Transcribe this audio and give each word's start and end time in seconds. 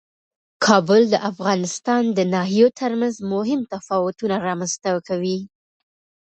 کابل 0.65 1.01
د 1.13 1.15
افغانستان 1.31 2.03
د 2.17 2.19
ناحیو 2.33 2.67
ترمنځ 2.79 3.15
مهم 3.33 3.61
تفاوتونه 3.73 4.35
رامنځ 4.47 4.73
ته 4.83 4.91
کوي. 5.07 5.39